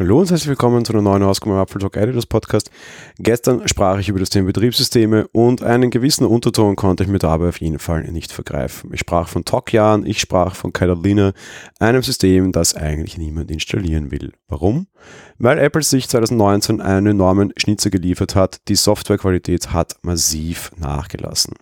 [0.00, 2.70] Hallo und herzlich willkommen zu einer neuen Ausgabe im Apple Talk Editors Podcast.
[3.18, 7.48] Gestern sprach ich über das Thema Betriebssysteme und einen gewissen Unterton konnte ich mir dabei
[7.48, 8.94] auf jeden Fall nicht vergreifen.
[8.94, 11.32] Ich sprach von Tokyan, ich sprach von Catalina,
[11.80, 14.34] einem System, das eigentlich niemand installieren will.
[14.46, 14.86] Warum?
[15.38, 18.60] Weil Apple sich 2019 einen enormen Schnitzer geliefert hat.
[18.68, 21.54] Die Softwarequalität hat massiv nachgelassen.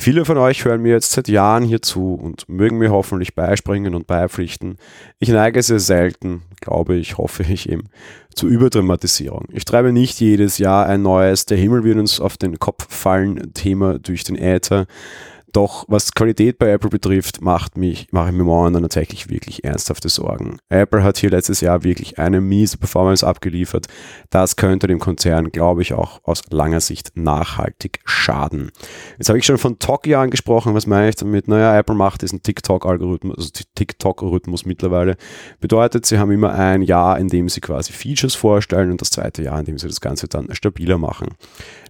[0.00, 3.94] Viele von euch hören mir jetzt seit Jahren hier zu und mögen mir hoffentlich beispringen
[3.94, 4.78] und beipflichten.
[5.18, 7.84] Ich neige sehr selten, glaube ich, hoffe ich eben,
[8.34, 9.44] zur Überdramatisierung.
[9.52, 13.52] Ich treibe nicht jedes Jahr ein neues Der Himmel wird uns auf den Kopf fallen
[13.52, 14.86] Thema durch den Äther.
[15.52, 20.08] Doch was Qualität bei Apple betrifft, macht mich, mache ich mir momentan tatsächlich wirklich ernsthafte
[20.08, 20.58] Sorgen.
[20.68, 23.86] Apple hat hier letztes Jahr wirklich eine miese Performance abgeliefert.
[24.30, 28.70] Das könnte dem Konzern, glaube ich, auch aus langer Sicht nachhaltig schaden.
[29.18, 30.74] Jetzt habe ich schon von Tokia angesprochen.
[30.74, 31.48] Was meine ich damit?
[31.48, 35.16] Naja, Apple macht diesen TikTok-Algorithmus, also TikTok-Rhythmus mittlerweile.
[35.60, 39.42] Bedeutet, sie haben immer ein Jahr, in dem sie quasi Features vorstellen und das zweite
[39.42, 41.28] Jahr, in dem sie das Ganze dann stabiler machen.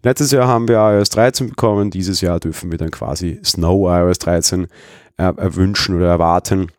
[0.03, 4.19] Letztes Jahr haben wir iOS 13 bekommen, dieses Jahr dürfen wir dann quasi Snow iOS
[4.19, 4.67] 13
[5.17, 6.71] äh, erwünschen oder erwarten.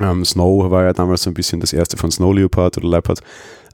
[0.00, 3.20] Ähm, Snow war ja damals so ein bisschen das erste von Snow Leopard oder Leopard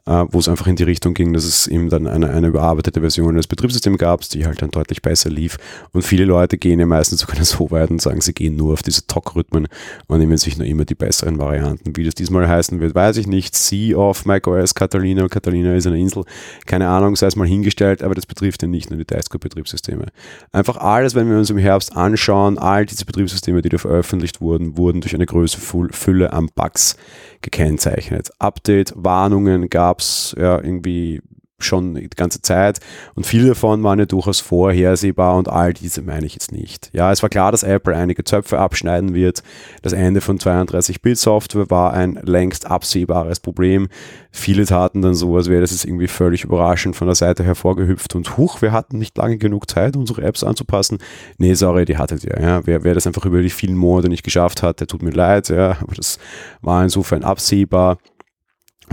[0.05, 2.99] äh, wo es einfach in die Richtung ging, dass es eben dann eine, eine überarbeitete
[2.99, 5.57] Version des Betriebssystems gab, die halt dann deutlich besser lief.
[5.91, 8.83] Und viele Leute gehen ja meistens sogar so weit und sagen, sie gehen nur auf
[8.83, 9.67] diese TOC-Rhythmen
[10.07, 11.95] und nehmen sich nur immer die besseren Varianten.
[11.95, 13.55] Wie das diesmal heißen wird, weiß ich nicht.
[13.55, 16.23] Sea of macOS Catalina, Catalina ist eine Insel,
[16.65, 20.07] keine Ahnung, sei es mal hingestellt, aber das betrifft ja nicht nur die Desktop-Betriebssysteme.
[20.51, 24.77] Einfach alles, wenn wir uns im Herbst anschauen, all diese Betriebssysteme, die da veröffentlicht wurden,
[24.77, 26.97] wurden durch eine größere Fülle an Bugs
[27.41, 28.31] gekennzeichnet.
[28.39, 31.21] Update, Warnungen gab es ja irgendwie
[31.63, 32.79] schon die ganze Zeit
[33.15, 36.89] und viele davon waren ja durchaus vorhersehbar und all diese meine ich jetzt nicht.
[36.93, 39.43] Ja, es war klar, dass Apple einige Zöpfe abschneiden wird.
[39.81, 43.87] Das Ende von 32-Bit-Software war ein längst absehbares Problem.
[44.31, 48.15] Viele taten dann so, als wäre das jetzt irgendwie völlig überraschend von der Seite hervorgehüpft
[48.15, 50.97] und huch, wir hatten nicht lange genug Zeit, unsere Apps anzupassen.
[51.37, 52.39] Nee, sorry, die hattet ihr.
[52.41, 52.65] Ja.
[52.65, 55.49] Wer, wer das einfach über die vielen Monate nicht geschafft hat, der tut mir leid,
[55.49, 56.19] ja, aber das
[56.61, 57.97] war insofern absehbar.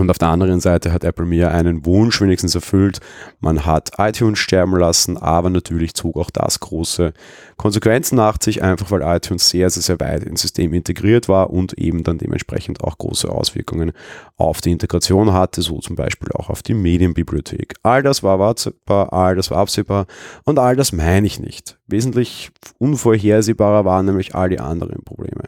[0.01, 2.99] Und auf der anderen Seite hat Apple mir einen Wunsch wenigstens erfüllt.
[3.39, 7.13] Man hat iTunes sterben lassen, aber natürlich zog auch das große
[7.55, 11.73] Konsequenzen nach sich, einfach weil iTunes sehr, sehr, sehr weit ins System integriert war und
[11.73, 13.91] eben dann dementsprechend auch große Auswirkungen
[14.37, 17.75] auf die Integration hatte, so zum Beispiel auch auf die Medienbibliothek.
[17.83, 20.07] All das war absehbar, all das war absehbar
[20.45, 21.77] und all das meine ich nicht.
[21.85, 25.43] Wesentlich unvorhersehbarer waren nämlich all die anderen Probleme.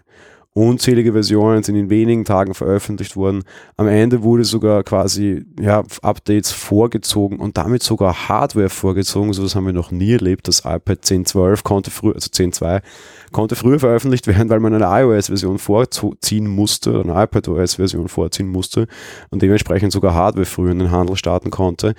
[0.56, 3.44] Unzählige Versionen sind in wenigen Tagen veröffentlicht worden.
[3.76, 9.34] Am Ende wurde sogar quasi ja, Updates vorgezogen und damit sogar Hardware vorgezogen.
[9.34, 10.48] So das haben wir noch nie erlebt.
[10.48, 12.84] Das iPad 10.12 konnte früher, also 10.2
[13.32, 18.86] konnte früher veröffentlicht werden, weil man eine iOS-Version vorziehen musste, eine iPadOS-Version vorziehen musste
[19.32, 21.96] und dementsprechend sogar Hardware früher in den Handel starten konnte.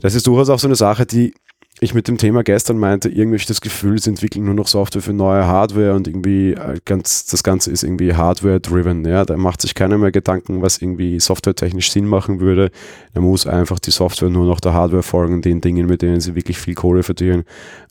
[0.00, 1.32] Das ist durchaus auch so eine Sache, die
[1.80, 5.12] ich mit dem Thema gestern meinte, irgendwie das Gefühl, sie entwickeln nur noch Software für
[5.12, 9.04] neue Hardware und irgendwie äh, ganz, das Ganze ist irgendwie Hardware-driven.
[9.04, 12.70] Ja, da macht sich keiner mehr Gedanken, was irgendwie softwaretechnisch Sinn machen würde.
[13.14, 16.34] Da muss einfach die Software nur noch der Hardware folgen, den Dingen, mit denen sie
[16.34, 17.44] wirklich viel Kohle verdienen.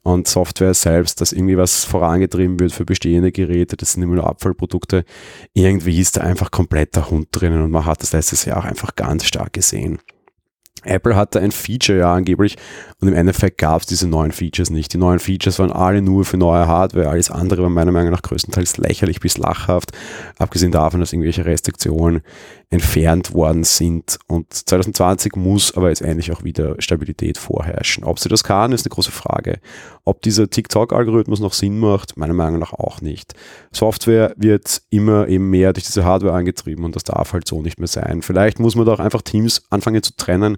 [0.04, 4.28] Und Software selbst, dass irgendwie was vorangetrieben wird für bestehende Geräte, das sind immer nur
[4.28, 5.04] Abfallprodukte.
[5.54, 8.66] Irgendwie ist da einfach komplett der Hund drinnen und man hat das letztes Jahr auch
[8.66, 10.00] einfach ganz stark gesehen.
[10.84, 12.56] Apple hatte ein Feature ja angeblich
[13.00, 14.94] und im Endeffekt gab es diese neuen Features nicht.
[14.94, 18.22] Die neuen Features waren alle nur für neue Hardware, alles andere war meiner Meinung nach
[18.22, 19.92] größtenteils lächerlich bis lachhaft,
[20.38, 22.22] abgesehen davon, dass irgendwelche Restriktionen
[22.70, 24.20] entfernt worden sind.
[24.28, 28.04] Und 2020 muss aber jetzt endlich auch wieder Stabilität vorherrschen.
[28.04, 29.60] Ob sie das kann, ist eine große Frage.
[30.04, 33.34] Ob dieser TikTok-Algorithmus noch Sinn macht, meiner Meinung nach auch nicht.
[33.72, 37.80] Software wird immer eben mehr durch diese Hardware angetrieben und das darf halt so nicht
[37.80, 38.22] mehr sein.
[38.22, 40.58] Vielleicht muss man da auch einfach Teams anfangen zu trennen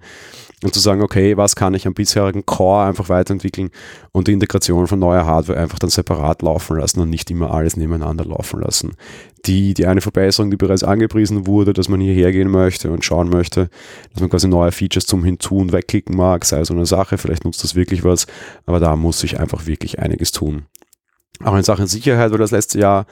[0.64, 3.70] und zu sagen, okay, was kann ich am bisherigen Core einfach weiterentwickeln
[4.12, 7.78] und die Integration von neuer Hardware einfach dann separat laufen lassen und nicht immer alles
[7.78, 8.95] nebeneinander laufen lassen.
[9.45, 13.30] Die, die eine Verbesserung, die bereits angepriesen wurde, dass man hierher gehen möchte und schauen
[13.30, 13.69] möchte,
[14.12, 17.45] dass man quasi neue Features zum Hinzu- und Wegklicken mag, sei so eine Sache, vielleicht
[17.45, 18.28] nutzt das wirklich was,
[18.66, 20.66] aber da muss sich einfach wirklich einiges tun.
[21.42, 23.06] Auch in Sachen Sicherheit war das letzte Jahr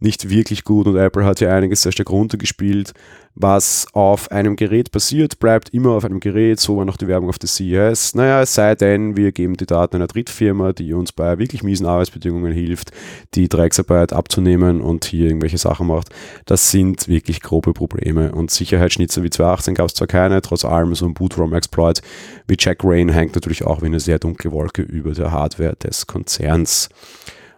[0.00, 2.92] nicht wirklich gut und Apple hat hier einiges sehr stark runtergespielt.
[3.34, 6.58] Was auf einem Gerät passiert, bleibt immer auf einem Gerät.
[6.58, 8.14] So war noch die Werbung auf der CES.
[8.14, 11.86] Naja, es sei denn, wir geben die Daten einer Drittfirma, die uns bei wirklich miesen
[11.86, 12.90] Arbeitsbedingungen hilft,
[13.34, 16.08] die Drecksarbeit abzunehmen und hier irgendwelche Sachen macht.
[16.44, 18.32] Das sind wirklich grobe Probleme.
[18.32, 22.02] Und Sicherheitsschnitzer wie 2018 gab es zwar keine, trotz allem so ein Bootrom-Exploit
[22.48, 26.06] wie Jack Rain hängt natürlich auch wie eine sehr dunkle Wolke über der Hardware des
[26.06, 26.88] Konzerns.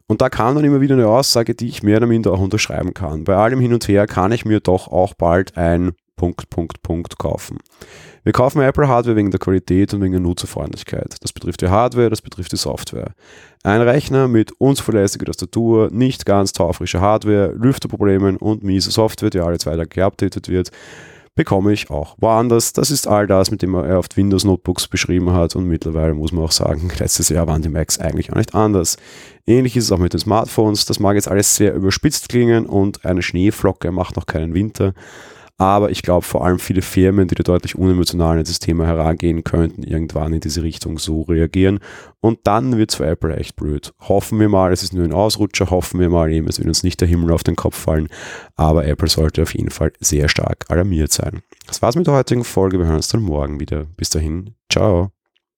[0.07, 2.95] Und da kam dann immer wieder eine Aussage, die ich mehr oder minder auch unterschreiben
[2.95, 3.25] kann.
[3.25, 7.19] Bei allem hin und her kann ich mir doch auch bald ein Punkt, Punkt, Punkt
[7.19, 7.59] kaufen.
[8.25, 11.17] Wir kaufen Apple Hardware wegen der Qualität und wegen der Nutzerfreundlichkeit.
[11.21, 13.15] Das betrifft die Hardware, das betrifft die Software.
[13.65, 19.59] Ein Rechner mit unzuverlässiger Tastatur, nicht ganz taufrische Hardware, Lüfterproblemen und miese Software, die alle
[19.59, 20.71] zwei Tage geupdatet wird,
[21.35, 22.73] bekomme ich auch woanders.
[22.73, 26.33] Das ist all das, mit dem er oft Windows Notebooks beschrieben hat und mittlerweile muss
[26.33, 28.97] man auch sagen, letztes Jahr waren die Macs eigentlich auch nicht anders.
[29.47, 30.85] Ähnlich ist es auch mit den Smartphones.
[30.85, 34.95] Das mag jetzt alles sehr überspitzt klingen und eine Schneeflocke macht noch keinen Winter.
[35.63, 39.45] Aber ich glaube vor allem viele Firmen, die da deutlich unemotional in das Thema herangehen
[39.45, 41.79] könnten, irgendwann in diese Richtung so reagieren.
[42.19, 43.93] Und dann wird es für Apple echt blöd.
[44.01, 46.83] Hoffen wir mal, es ist nur ein Ausrutscher, hoffen wir mal, eben, es wird uns
[46.83, 48.09] nicht der Himmel auf den Kopf fallen.
[48.57, 51.43] Aber Apple sollte auf jeden Fall sehr stark alarmiert sein.
[51.69, 52.81] Das war's mit der heutigen Folge.
[52.81, 53.87] Wir hören uns dann morgen wieder.
[53.97, 55.13] Bis dahin, ciao.